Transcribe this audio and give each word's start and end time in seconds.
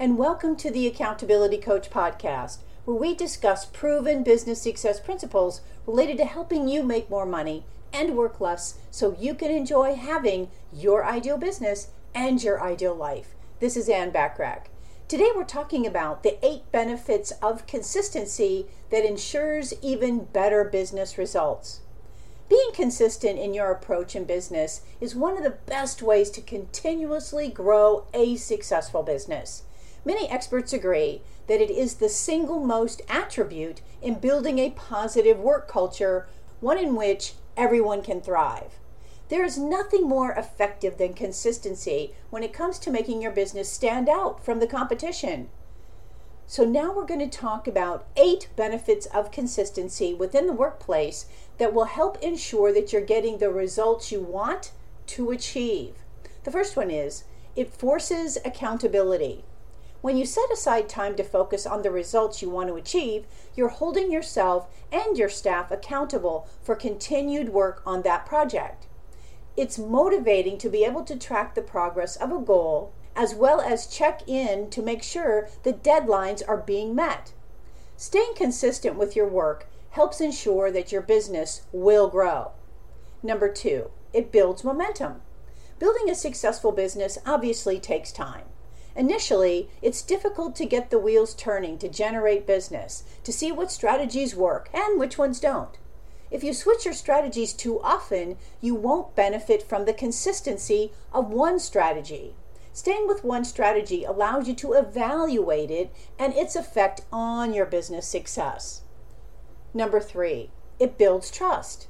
and 0.00 0.16
welcome 0.16 0.56
to 0.56 0.70
the 0.70 0.86
Accountability 0.86 1.58
Coach 1.58 1.90
podcast, 1.90 2.60
where 2.86 2.96
we 2.96 3.14
discuss 3.14 3.66
proven 3.66 4.22
business 4.22 4.62
success 4.62 4.98
principles 4.98 5.60
related 5.86 6.16
to 6.16 6.24
helping 6.24 6.66
you 6.66 6.82
make 6.82 7.10
more 7.10 7.26
money 7.26 7.64
and 7.92 8.16
work 8.16 8.40
less 8.40 8.78
so 8.90 9.14
you 9.20 9.34
can 9.34 9.50
enjoy 9.50 9.94
having 9.94 10.48
your 10.72 11.04
ideal 11.04 11.36
business 11.36 11.88
and 12.14 12.42
your 12.42 12.62
ideal 12.62 12.94
life. 12.94 13.34
This 13.58 13.76
is 13.76 13.90
Anne 13.90 14.10
Bachrach. 14.10 14.68
Today 15.06 15.32
we're 15.36 15.44
talking 15.44 15.86
about 15.86 16.22
the 16.22 16.42
eight 16.42 16.62
benefits 16.72 17.32
of 17.42 17.66
consistency 17.66 18.68
that 18.88 19.04
ensures 19.04 19.74
even 19.82 20.24
better 20.24 20.64
business 20.64 21.18
results. 21.18 21.80
Being 22.48 22.70
consistent 22.72 23.38
in 23.38 23.52
your 23.52 23.70
approach 23.70 24.16
in 24.16 24.24
business 24.24 24.80
is 24.98 25.14
one 25.14 25.36
of 25.36 25.42
the 25.42 25.58
best 25.66 26.00
ways 26.00 26.30
to 26.30 26.40
continuously 26.40 27.50
grow 27.50 28.06
a 28.14 28.36
successful 28.36 29.02
business. 29.02 29.64
Many 30.04 30.28
experts 30.30 30.72
agree 30.72 31.20
that 31.46 31.60
it 31.60 31.70
is 31.70 31.96
the 31.96 32.08
single 32.08 32.60
most 32.60 33.02
attribute 33.08 33.82
in 34.00 34.14
building 34.14 34.58
a 34.58 34.70
positive 34.70 35.38
work 35.38 35.68
culture, 35.68 36.26
one 36.60 36.78
in 36.78 36.96
which 36.96 37.34
everyone 37.56 38.02
can 38.02 38.20
thrive. 38.20 38.78
There 39.28 39.44
is 39.44 39.58
nothing 39.58 40.08
more 40.08 40.32
effective 40.32 40.96
than 40.96 41.12
consistency 41.12 42.14
when 42.30 42.42
it 42.42 42.52
comes 42.52 42.78
to 42.80 42.90
making 42.90 43.20
your 43.20 43.30
business 43.30 43.70
stand 43.70 44.08
out 44.08 44.44
from 44.44 44.58
the 44.58 44.66
competition. 44.66 45.50
So, 46.46 46.64
now 46.64 46.92
we're 46.92 47.06
going 47.06 47.20
to 47.20 47.38
talk 47.38 47.68
about 47.68 48.06
eight 48.16 48.48
benefits 48.56 49.06
of 49.06 49.30
consistency 49.30 50.14
within 50.14 50.48
the 50.48 50.52
workplace 50.52 51.26
that 51.58 51.72
will 51.72 51.84
help 51.84 52.20
ensure 52.20 52.72
that 52.72 52.92
you're 52.92 53.02
getting 53.02 53.38
the 53.38 53.50
results 53.50 54.10
you 54.10 54.20
want 54.20 54.72
to 55.08 55.30
achieve. 55.30 55.94
The 56.42 56.50
first 56.50 56.76
one 56.76 56.90
is 56.90 57.22
it 57.54 57.72
forces 57.72 58.36
accountability. 58.44 59.44
When 60.02 60.16
you 60.16 60.24
set 60.24 60.50
aside 60.50 60.88
time 60.88 61.14
to 61.16 61.24
focus 61.24 61.66
on 61.66 61.82
the 61.82 61.90
results 61.90 62.40
you 62.40 62.48
want 62.48 62.68
to 62.68 62.76
achieve, 62.76 63.26
you're 63.54 63.68
holding 63.68 64.10
yourself 64.10 64.68
and 64.90 65.18
your 65.18 65.28
staff 65.28 65.70
accountable 65.70 66.48
for 66.62 66.74
continued 66.74 67.50
work 67.50 67.82
on 67.84 68.02
that 68.02 68.24
project. 68.24 68.86
It's 69.56 69.78
motivating 69.78 70.56
to 70.58 70.70
be 70.70 70.84
able 70.84 71.04
to 71.04 71.16
track 71.16 71.54
the 71.54 71.60
progress 71.60 72.16
of 72.16 72.32
a 72.32 72.38
goal 72.38 72.92
as 73.14 73.34
well 73.34 73.60
as 73.60 73.86
check 73.86 74.22
in 74.26 74.70
to 74.70 74.80
make 74.80 75.02
sure 75.02 75.48
the 75.64 75.72
deadlines 75.72 76.42
are 76.48 76.56
being 76.56 76.94
met. 76.94 77.32
Staying 77.96 78.32
consistent 78.34 78.96
with 78.96 79.14
your 79.14 79.28
work 79.28 79.66
helps 79.90 80.20
ensure 80.20 80.70
that 80.70 80.92
your 80.92 81.02
business 81.02 81.62
will 81.72 82.08
grow. 82.08 82.52
Number 83.22 83.52
two, 83.52 83.90
it 84.14 84.32
builds 84.32 84.64
momentum. 84.64 85.20
Building 85.78 86.08
a 86.08 86.14
successful 86.14 86.72
business 86.72 87.18
obviously 87.26 87.78
takes 87.78 88.12
time. 88.12 88.44
Initially, 88.96 89.68
it's 89.82 90.02
difficult 90.02 90.56
to 90.56 90.66
get 90.66 90.90
the 90.90 90.98
wheels 90.98 91.34
turning 91.34 91.78
to 91.78 91.88
generate 91.88 92.46
business, 92.46 93.04
to 93.24 93.32
see 93.32 93.52
what 93.52 93.70
strategies 93.70 94.34
work 94.34 94.68
and 94.74 94.98
which 94.98 95.16
ones 95.16 95.40
don't. 95.40 95.78
If 96.30 96.44
you 96.44 96.52
switch 96.52 96.84
your 96.84 96.94
strategies 96.94 97.52
too 97.52 97.80
often, 97.82 98.36
you 98.60 98.74
won't 98.74 99.16
benefit 99.16 99.62
from 99.62 99.84
the 99.84 99.92
consistency 99.92 100.92
of 101.12 101.30
one 101.30 101.58
strategy. 101.58 102.34
Staying 102.72 103.08
with 103.08 103.24
one 103.24 103.44
strategy 103.44 104.04
allows 104.04 104.46
you 104.46 104.54
to 104.54 104.74
evaluate 104.74 105.70
it 105.70 105.92
and 106.18 106.34
its 106.34 106.54
effect 106.54 107.02
on 107.12 107.52
your 107.52 107.66
business 107.66 108.06
success. 108.06 108.82
Number 109.74 110.00
three, 110.00 110.50
it 110.78 110.96
builds 110.96 111.30
trust. 111.30 111.88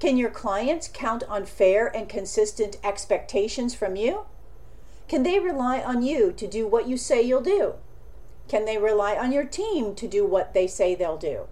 Can 0.00 0.16
your 0.16 0.30
clients 0.30 0.90
count 0.92 1.24
on 1.28 1.44
fair 1.44 1.86
and 1.86 2.08
consistent 2.08 2.76
expectations 2.84 3.74
from 3.74 3.96
you? 3.96 4.26
Can 5.08 5.22
they 5.22 5.40
rely 5.40 5.80
on 5.80 6.02
you 6.02 6.32
to 6.32 6.46
do 6.46 6.66
what 6.66 6.86
you 6.86 6.98
say 6.98 7.22
you'll 7.22 7.40
do? 7.40 7.74
Can 8.46 8.66
they 8.66 8.76
rely 8.76 9.16
on 9.16 9.32
your 9.32 9.44
team 9.44 9.94
to 9.94 10.06
do 10.06 10.26
what 10.26 10.52
they 10.52 10.66
say 10.66 10.94
they'll 10.94 11.16
do? 11.16 11.46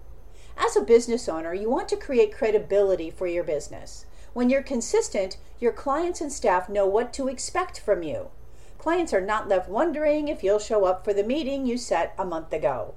As 0.55 0.75
a 0.75 0.81
business 0.81 1.27
owner, 1.27 1.55
you 1.55 1.67
want 1.69 1.89
to 1.89 1.95
create 1.95 2.35
credibility 2.35 3.09
for 3.09 3.25
your 3.25 3.43
business. 3.43 4.05
When 4.33 4.51
you're 4.51 4.61
consistent, 4.61 5.37
your 5.59 5.71
clients 5.71 6.21
and 6.21 6.31
staff 6.31 6.69
know 6.69 6.85
what 6.85 7.11
to 7.13 7.27
expect 7.27 7.79
from 7.79 8.03
you. 8.03 8.29
Clients 8.77 9.11
are 9.11 9.21
not 9.21 9.47
left 9.47 9.67
wondering 9.67 10.27
if 10.27 10.43
you'll 10.43 10.59
show 10.59 10.85
up 10.85 11.03
for 11.03 11.13
the 11.13 11.23
meeting 11.23 11.65
you 11.65 11.77
set 11.77 12.13
a 12.17 12.25
month 12.25 12.53
ago. 12.53 12.93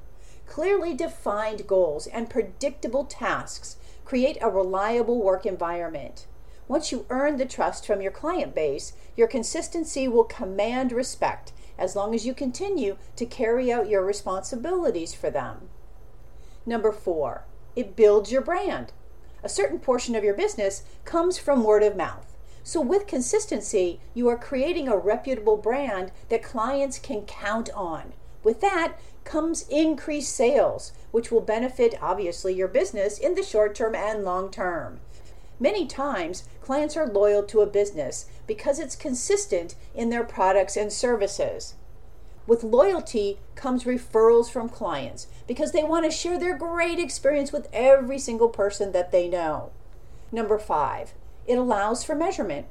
Clearly 0.47 0.93
defined 0.94 1.66
goals 1.66 2.06
and 2.06 2.28
predictable 2.28 3.04
tasks 3.04 3.76
create 4.04 4.37
a 4.43 4.50
reliable 4.50 5.22
work 5.22 5.47
environment. 5.47 6.26
Once 6.70 6.92
you 6.92 7.04
earn 7.10 7.36
the 7.36 7.44
trust 7.44 7.84
from 7.84 8.00
your 8.00 8.12
client 8.12 8.54
base, 8.54 8.92
your 9.16 9.26
consistency 9.26 10.06
will 10.06 10.22
command 10.22 10.92
respect 10.92 11.53
as 11.76 11.97
long 11.97 12.14
as 12.14 12.25
you 12.25 12.32
continue 12.32 12.97
to 13.16 13.26
carry 13.26 13.72
out 13.72 13.88
your 13.88 14.04
responsibilities 14.06 15.12
for 15.12 15.31
them. 15.31 15.69
Number 16.64 16.92
four, 16.92 17.44
it 17.75 17.97
builds 17.97 18.31
your 18.31 18.42
brand 18.42 18.92
a 19.42 19.48
certain 19.48 19.78
portion 19.78 20.14
of 20.14 20.25
your 20.25 20.34
business 20.34 20.82
comes 21.04 21.38
from 21.38 21.64
word 21.64 21.82
of 21.82 21.97
mouth. 21.97 22.36
So, 22.62 22.81
with 22.81 23.06
consistency, 23.06 24.00
you 24.12 24.28
are 24.28 24.37
creating 24.37 24.87
a 24.87 24.97
reputable 24.97 25.56
brand 25.56 26.12
that 26.28 26.42
clients 26.42 26.98
can 26.98 27.22
count 27.22 27.70
on. 27.75 28.12
With 28.44 28.60
that 28.60 28.97
comes 29.25 29.66
increased 29.69 30.34
sales, 30.34 30.92
which 31.10 31.31
will 31.31 31.41
benefit 31.41 32.00
obviously 32.02 32.54
your 32.54 32.69
business 32.69 33.19
in 33.19 33.34
the 33.34 33.42
short 33.42 33.75
term 33.75 33.94
and 33.94 34.25
long 34.25 34.50
term. 34.50 35.00
Many 35.62 35.87
times, 35.87 36.44
clients 36.62 36.97
are 36.97 37.06
loyal 37.06 37.43
to 37.43 37.60
a 37.60 37.66
business 37.66 38.25
because 38.47 38.78
it's 38.78 38.97
consistent 38.97 39.75
in 39.94 40.09
their 40.09 40.25
products 40.25 40.75
and 40.75 40.91
services. 40.91 41.75
With 42.47 42.65
loyalty 42.65 43.38
comes 43.54 43.84
referrals 43.84 44.50
from 44.50 44.70
clients 44.70 45.26
because 45.47 45.72
they 45.72 45.84
want 45.84 46.06
to 46.06 46.10
share 46.10 46.38
their 46.38 46.56
great 46.56 46.99
experience 46.99 47.53
with 47.53 47.69
every 47.75 48.19
single 48.19 48.49
person 48.49 48.93
that 48.93 49.12
they 49.12 49.28
know. 49.28 49.70
Number 50.32 50.59
five, 50.59 51.12
it 51.47 51.56
allows 51.59 52.03
for 52.03 52.15
measurement. 52.15 52.66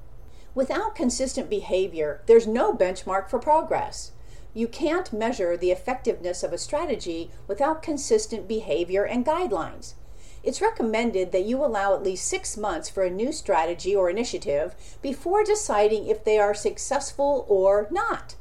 Without 0.56 0.96
consistent 0.96 1.48
behavior, 1.48 2.22
there's 2.26 2.48
no 2.48 2.74
benchmark 2.74 3.30
for 3.30 3.38
progress. 3.38 4.14
You 4.56 4.68
can't 4.68 5.14
measure 5.14 5.56
the 5.56 5.72
effectiveness 5.72 6.42
of 6.42 6.54
a 6.54 6.58
strategy 6.58 7.30
without 7.48 7.84
consistent 7.84 8.48
behavior 8.48 9.06
and 9.06 9.24
guidelines. 9.24 9.94
It's 10.42 10.62
recommended 10.62 11.32
that 11.32 11.46
you 11.46 11.64
allow 11.64 11.94
at 11.94 12.04
least 12.04 12.28
six 12.28 12.56
months 12.56 12.90
for 12.90 13.04
a 13.04 13.10
new 13.10 13.32
strategy 13.32 13.96
or 13.96 14.10
initiative 14.10 14.76
before 15.02 15.44
deciding 15.44 16.08
if 16.08 16.24
they 16.24 16.40
are 16.40 16.54
successful 16.54 17.46
or 17.50 17.88
not. 17.92 18.36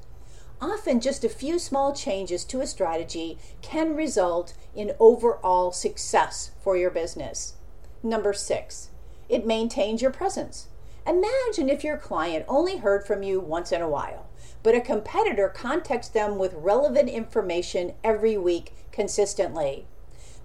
Often, 0.61 1.01
just 1.01 1.25
a 1.25 1.29
few 1.29 1.59
small 1.59 1.93
changes 1.93 2.45
to 2.47 2.61
a 2.61 2.67
strategy 2.67 3.39
can 3.63 3.95
result 3.95 4.55
in 4.75 4.95
overall 4.99 5.73
success 5.73 6.53
for 6.61 6.77
your 6.77 6.91
business. 6.91 7.55
Number 8.03 8.33
six, 8.33 8.91
it 9.29 9.47
maintains 9.47 10.03
your 10.03 10.11
presence. 10.11 10.69
Imagine 11.07 11.69
if 11.69 11.85
your 11.85 11.97
client 11.97 12.45
only 12.49 12.79
heard 12.79 13.07
from 13.07 13.23
you 13.23 13.41
once 13.41 13.73
in 13.73 13.81
a 13.81 13.89
while, 13.89 14.27
but 14.63 14.75
a 14.75 14.81
competitor 14.81 15.49
contacts 15.49 16.09
them 16.09 16.39
with 16.39 16.55
relevant 16.55 17.09
information 17.09 17.95
every 18.05 18.37
week 18.37 18.73
consistently. 18.93 19.87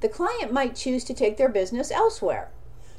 The 0.03 0.09
client 0.09 0.51
might 0.51 0.75
choose 0.75 1.05
to 1.05 1.13
take 1.13 1.37
their 1.37 1.47
business 1.47 1.89
elsewhere. 1.89 2.51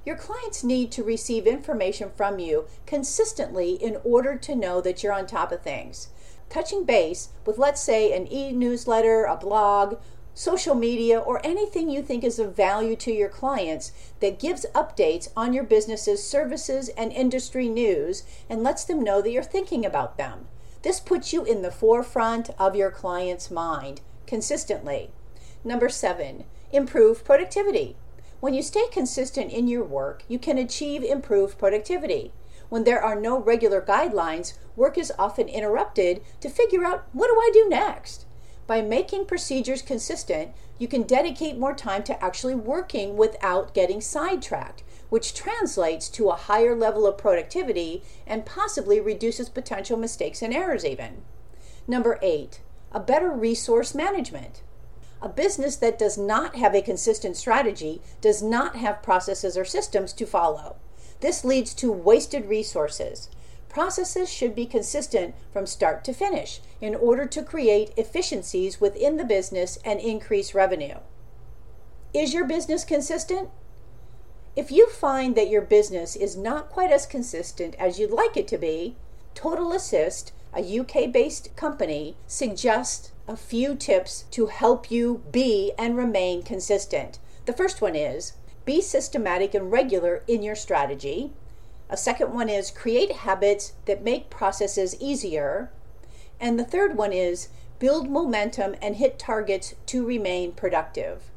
Your 0.06 0.16
clients 0.16 0.64
need 0.64 0.90
to 0.92 1.04
receive 1.04 1.46
information 1.46 2.10
from 2.16 2.38
you 2.38 2.64
consistently 2.86 3.74
in 3.74 3.98
order 4.04 4.36
to 4.36 4.56
know 4.56 4.80
that 4.80 5.02
you're 5.02 5.12
on 5.12 5.26
top 5.26 5.52
of 5.52 5.60
things 5.60 6.08
touching 6.48 6.86
base 6.86 7.28
with, 7.44 7.58
let's 7.58 7.82
say, 7.82 8.16
an 8.16 8.26
e 8.32 8.52
newsletter, 8.52 9.24
a 9.24 9.36
blog, 9.36 9.98
social 10.32 10.74
media, 10.74 11.18
or 11.18 11.44
anything 11.44 11.90
you 11.90 12.02
think 12.02 12.24
is 12.24 12.38
of 12.38 12.56
value 12.56 12.96
to 12.96 13.12
your 13.12 13.28
clients 13.28 13.92
that 14.20 14.40
gives 14.40 14.64
updates 14.74 15.28
on 15.36 15.52
your 15.52 15.64
business's 15.64 16.26
services 16.26 16.88
and 16.96 17.12
industry 17.12 17.68
news 17.68 18.22
and 18.48 18.62
lets 18.62 18.82
them 18.82 19.04
know 19.04 19.20
that 19.20 19.30
you're 19.30 19.42
thinking 19.42 19.84
about 19.84 20.16
them. 20.16 20.46
This 20.80 21.00
puts 21.00 21.34
you 21.34 21.44
in 21.44 21.60
the 21.60 21.70
forefront 21.70 22.48
of 22.58 22.74
your 22.74 22.90
client's 22.90 23.50
mind 23.50 24.00
consistently. 24.26 25.10
Number 25.62 25.90
seven, 25.90 26.44
improve 26.74 27.24
productivity. 27.24 27.96
When 28.40 28.52
you 28.52 28.62
stay 28.62 28.86
consistent 28.92 29.52
in 29.52 29.68
your 29.68 29.84
work, 29.84 30.24
you 30.28 30.38
can 30.38 30.58
achieve 30.58 31.02
improved 31.02 31.58
productivity. 31.58 32.32
When 32.68 32.84
there 32.84 33.02
are 33.02 33.18
no 33.18 33.38
regular 33.38 33.80
guidelines, 33.80 34.54
work 34.76 34.98
is 34.98 35.12
often 35.18 35.48
interrupted 35.48 36.22
to 36.40 36.48
figure 36.50 36.84
out 36.84 37.06
what 37.12 37.28
do 37.28 37.34
I 37.34 37.50
do 37.52 37.68
next? 37.68 38.26
By 38.66 38.82
making 38.82 39.26
procedures 39.26 39.82
consistent, 39.82 40.52
you 40.78 40.88
can 40.88 41.02
dedicate 41.02 41.56
more 41.56 41.74
time 41.74 42.02
to 42.04 42.24
actually 42.24 42.54
working 42.54 43.16
without 43.16 43.74
getting 43.74 44.00
sidetracked, 44.00 44.82
which 45.10 45.34
translates 45.34 46.08
to 46.08 46.30
a 46.30 46.36
higher 46.36 46.74
level 46.74 47.06
of 47.06 47.18
productivity 47.18 48.02
and 48.26 48.46
possibly 48.46 49.00
reduces 49.00 49.48
potential 49.48 49.96
mistakes 49.96 50.42
and 50.42 50.52
errors, 50.52 50.84
even. 50.84 51.22
Number 51.86 52.18
eight, 52.22 52.60
a 52.90 53.00
better 53.00 53.30
resource 53.30 53.94
management. 53.94 54.62
A 55.24 55.28
business 55.30 55.76
that 55.76 55.98
does 55.98 56.18
not 56.18 56.54
have 56.56 56.74
a 56.74 56.82
consistent 56.82 57.34
strategy 57.38 58.02
does 58.20 58.42
not 58.42 58.76
have 58.76 59.02
processes 59.02 59.56
or 59.56 59.64
systems 59.64 60.12
to 60.12 60.26
follow. 60.26 60.76
This 61.20 61.46
leads 61.46 61.72
to 61.76 61.90
wasted 61.90 62.44
resources. 62.44 63.30
Processes 63.70 64.30
should 64.30 64.54
be 64.54 64.66
consistent 64.66 65.34
from 65.50 65.64
start 65.64 66.04
to 66.04 66.12
finish 66.12 66.60
in 66.78 66.94
order 66.94 67.24
to 67.24 67.42
create 67.42 67.94
efficiencies 67.96 68.82
within 68.82 69.16
the 69.16 69.24
business 69.24 69.78
and 69.82 69.98
increase 69.98 70.54
revenue. 70.54 70.98
Is 72.12 72.34
your 72.34 72.44
business 72.44 72.84
consistent? 72.84 73.48
If 74.54 74.70
you 74.70 74.90
find 74.90 75.34
that 75.36 75.48
your 75.48 75.62
business 75.62 76.16
is 76.16 76.36
not 76.36 76.68
quite 76.68 76.92
as 76.92 77.06
consistent 77.06 77.74
as 77.76 77.98
you'd 77.98 78.10
like 78.10 78.36
it 78.36 78.46
to 78.48 78.58
be, 78.58 78.96
Total 79.34 79.72
Assist, 79.72 80.32
a 80.56 80.78
UK 80.80 81.10
based 81.12 81.54
company, 81.56 82.16
suggests 82.26 83.12
a 83.26 83.36
few 83.36 83.74
tips 83.74 84.24
to 84.30 84.46
help 84.46 84.90
you 84.90 85.22
be 85.30 85.72
and 85.78 85.96
remain 85.96 86.42
consistent. 86.42 87.18
The 87.46 87.52
first 87.52 87.80
one 87.80 87.96
is 87.96 88.32
be 88.64 88.80
systematic 88.80 89.54
and 89.54 89.70
regular 89.70 90.22
in 90.26 90.42
your 90.42 90.54
strategy. 90.54 91.32
A 91.90 91.96
second 91.96 92.32
one 92.32 92.48
is 92.48 92.70
create 92.70 93.12
habits 93.12 93.72
that 93.84 94.02
make 94.02 94.30
processes 94.30 94.96
easier. 95.00 95.70
And 96.40 96.58
the 96.58 96.64
third 96.64 96.96
one 96.96 97.12
is 97.12 97.48
build 97.78 98.08
momentum 98.08 98.74
and 98.80 98.96
hit 98.96 99.18
targets 99.18 99.74
to 99.86 100.06
remain 100.06 100.52
productive. 100.52 101.30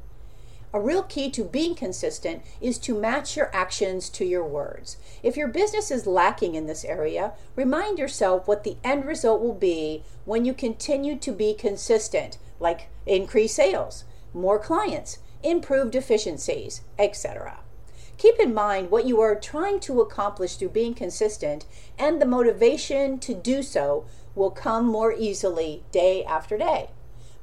A 0.74 0.82
real 0.82 1.04
key 1.04 1.32
to 1.32 1.46
being 1.46 1.76
consistent 1.76 2.44
is 2.60 2.78
to 2.80 3.00
match 3.00 3.38
your 3.38 3.50
actions 3.56 4.10
to 4.10 4.26
your 4.26 4.44
words. 4.44 4.98
If 5.24 5.38
your 5.38 5.48
business 5.48 5.92
is 5.92 6.06
lacking 6.06 6.56
in 6.56 6.68
this 6.68 6.84
area, 6.84 7.32
remind 7.56 7.98
yourself 7.98 8.48
what 8.48 8.66
the 8.66 8.76
end 8.84 9.06
result 9.06 9.42
will 9.42 9.54
be 9.54 10.04
when 10.26 10.44
you 10.44 10.54
continue 10.54 11.18
to 11.20 11.32
be 11.32 11.54
consistent, 11.54 12.38
like 12.60 12.90
increased 13.06 13.56
sales, 13.56 14.04
more 14.34 14.60
clients, 14.60 15.20
improved 15.42 15.96
efficiencies, 15.96 16.82
etc. 17.00 17.60
Keep 18.18 18.38
in 18.40 18.54
mind 18.54 18.92
what 18.92 19.06
you 19.06 19.22
are 19.22 19.36
trying 19.36 19.80
to 19.80 20.02
accomplish 20.02 20.58
through 20.58 20.70
being 20.70 20.94
consistent, 20.94 21.66
and 21.98 22.22
the 22.22 22.26
motivation 22.26 23.20
to 23.20 23.34
do 23.34 23.64
so 23.64 24.06
will 24.36 24.52
come 24.52 24.86
more 24.86 25.14
easily 25.14 25.84
day 25.92 26.26
after 26.26 26.58
day. 26.58 26.90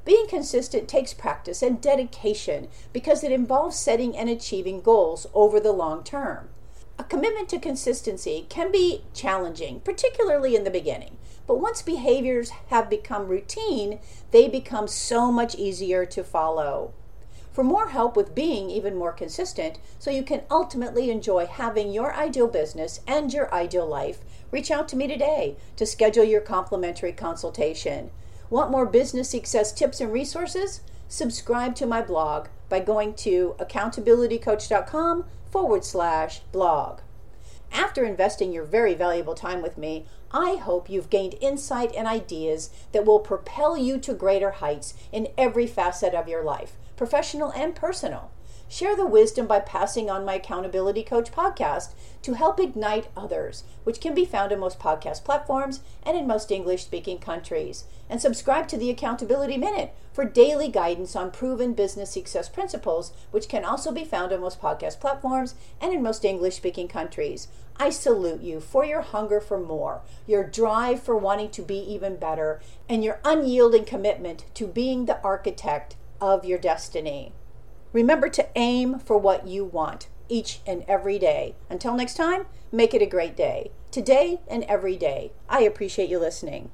Being 0.04 0.26
consistent 0.26 0.86
takes 0.86 1.14
practice 1.14 1.62
and 1.62 1.80
dedication 1.80 2.68
because 2.92 3.24
it 3.24 3.32
involves 3.32 3.78
setting 3.78 4.16
and 4.16 4.28
achieving 4.28 4.82
goals 4.82 5.26
over 5.32 5.58
the 5.58 5.72
long 5.72 6.04
term. 6.04 6.50
A 6.98 7.04
commitment 7.04 7.48
to 7.48 7.58
consistency 7.58 8.46
can 8.48 8.70
be 8.70 9.02
challenging, 9.14 9.80
particularly 9.80 10.54
in 10.54 10.64
the 10.64 10.70
beginning, 10.70 11.16
but 11.46 11.60
once 11.60 11.82
behaviors 11.82 12.50
have 12.68 12.88
become 12.88 13.28
routine, 13.28 13.98
they 14.30 14.46
become 14.46 14.86
so 14.86 15.32
much 15.32 15.54
easier 15.54 16.06
to 16.06 16.22
follow. 16.22 16.92
For 17.50 17.64
more 17.64 17.88
help 17.88 18.16
with 18.16 18.34
being 18.34 18.68
even 18.68 18.96
more 18.96 19.12
consistent, 19.12 19.78
so 19.98 20.10
you 20.10 20.22
can 20.22 20.42
ultimately 20.50 21.10
enjoy 21.10 21.46
having 21.46 21.92
your 21.92 22.14
ideal 22.14 22.48
business 22.48 23.00
and 23.06 23.32
your 23.32 23.52
ideal 23.54 23.86
life, 23.86 24.18
reach 24.50 24.70
out 24.70 24.88
to 24.88 24.96
me 24.96 25.06
today 25.06 25.56
to 25.76 25.86
schedule 25.86 26.24
your 26.24 26.40
complimentary 26.40 27.12
consultation. 27.12 28.10
Want 28.50 28.70
more 28.70 28.86
business 28.86 29.30
success 29.30 29.72
tips 29.72 30.00
and 30.00 30.12
resources? 30.12 30.80
Subscribe 31.08 31.74
to 31.76 31.86
my 31.86 32.02
blog 32.02 32.48
by 32.68 32.80
going 32.80 33.14
to 33.14 33.54
accountabilitycoach.com 33.58 35.24
forward 35.50 35.84
slash 35.84 36.40
blog. 36.52 37.00
After 37.72 38.04
investing 38.04 38.52
your 38.52 38.64
very 38.64 38.94
valuable 38.94 39.34
time 39.34 39.62
with 39.62 39.78
me, 39.78 40.06
I 40.30 40.56
hope 40.56 40.90
you've 40.90 41.10
gained 41.10 41.36
insight 41.40 41.94
and 41.94 42.06
ideas 42.06 42.70
that 42.92 43.04
will 43.04 43.20
propel 43.20 43.76
you 43.76 43.98
to 43.98 44.14
greater 44.14 44.50
heights 44.52 44.94
in 45.12 45.28
every 45.38 45.66
facet 45.66 46.14
of 46.14 46.28
your 46.28 46.42
life, 46.42 46.76
professional 46.96 47.52
and 47.52 47.74
personal. 47.74 48.30
Share 48.68 48.96
the 48.96 49.06
wisdom 49.06 49.46
by 49.46 49.60
passing 49.60 50.10
on 50.10 50.24
my 50.24 50.34
Accountability 50.34 51.04
Coach 51.04 51.30
podcast 51.30 51.90
to 52.22 52.32
help 52.32 52.58
ignite 52.58 53.08
others, 53.16 53.64
which 53.84 54.00
can 54.00 54.14
be 54.14 54.24
found 54.24 54.50
in 54.52 54.58
most 54.58 54.78
podcast 54.78 55.22
platforms 55.22 55.80
and 56.02 56.16
in 56.16 56.26
most 56.26 56.50
English 56.50 56.84
speaking 56.84 57.18
countries. 57.18 57.84
And 58.08 58.20
subscribe 58.20 58.66
to 58.68 58.76
the 58.76 58.90
Accountability 58.90 59.58
Minute 59.58 59.94
for 60.12 60.24
daily 60.24 60.68
guidance 60.68 61.14
on 61.14 61.30
proven 61.30 61.74
business 61.74 62.10
success 62.10 62.48
principles, 62.48 63.12
which 63.30 63.48
can 63.48 63.64
also 63.64 63.92
be 63.92 64.04
found 64.04 64.32
on 64.32 64.40
most 64.40 64.60
podcast 64.60 64.98
platforms 64.98 65.54
and 65.80 65.92
in 65.92 66.02
most 66.02 66.24
English 66.24 66.56
speaking 66.56 66.88
countries. 66.88 67.48
I 67.76 67.90
salute 67.90 68.40
you 68.40 68.60
for 68.60 68.84
your 68.84 69.02
hunger 69.02 69.40
for 69.40 69.60
more, 69.60 70.02
your 70.26 70.42
drive 70.42 71.02
for 71.02 71.16
wanting 71.16 71.50
to 71.50 71.62
be 71.62 71.78
even 71.78 72.16
better, 72.16 72.60
and 72.88 73.04
your 73.04 73.20
unyielding 73.24 73.84
commitment 73.84 74.46
to 74.54 74.66
being 74.66 75.04
the 75.04 75.20
architect 75.22 75.96
of 76.20 76.44
your 76.44 76.58
destiny. 76.58 77.32
Remember 77.94 78.28
to 78.28 78.46
aim 78.56 78.98
for 78.98 79.16
what 79.16 79.46
you 79.46 79.64
want 79.64 80.08
each 80.28 80.58
and 80.66 80.84
every 80.88 81.16
day. 81.16 81.54
Until 81.70 81.94
next 81.94 82.16
time, 82.16 82.46
make 82.72 82.92
it 82.92 83.00
a 83.00 83.06
great 83.06 83.36
day. 83.36 83.70
Today 83.92 84.40
and 84.48 84.64
every 84.64 84.96
day. 84.96 85.30
I 85.48 85.60
appreciate 85.60 86.10
you 86.10 86.18
listening. 86.18 86.72